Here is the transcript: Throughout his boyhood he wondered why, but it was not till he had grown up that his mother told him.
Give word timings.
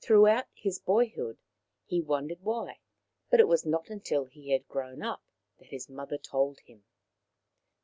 Throughout 0.00 0.46
his 0.54 0.80
boyhood 0.80 1.38
he 1.84 2.00
wondered 2.02 2.40
why, 2.40 2.80
but 3.30 3.38
it 3.38 3.46
was 3.46 3.64
not 3.64 3.86
till 4.02 4.24
he 4.24 4.50
had 4.50 4.66
grown 4.66 5.04
up 5.04 5.22
that 5.58 5.68
his 5.68 5.88
mother 5.88 6.18
told 6.18 6.58
him. 6.58 6.82